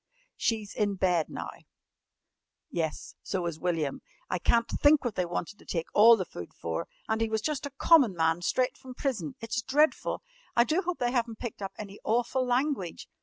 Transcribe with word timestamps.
She's 0.35 0.73
in 0.73 0.95
bed 0.95 1.29
now" 1.29 1.51
"Yes, 2.71 3.13
so 3.21 3.45
is 3.45 3.59
William. 3.59 4.01
I 4.31 4.39
can't 4.39 4.67
think 4.67 5.05
what 5.05 5.13
they 5.13 5.27
wanted 5.27 5.59
to 5.59 5.65
take 5.65 5.85
all 5.93 6.17
the 6.17 6.25
food 6.25 6.55
for. 6.55 6.87
And 7.07 7.21
he 7.21 7.29
was 7.29 7.39
just 7.41 7.67
a 7.67 7.77
common 7.77 8.15
man 8.15 8.41
straight 8.41 8.79
from 8.79 8.95
prison. 8.95 9.35
It's 9.41 9.61
dreadful. 9.61 10.23
I 10.55 10.63
do 10.63 10.81
hope 10.81 10.97
they 10.97 11.11
haven't 11.11 11.37
picked 11.37 11.61
up 11.61 11.73
any 11.77 11.99
awful 12.03 12.43
language. 12.43 13.07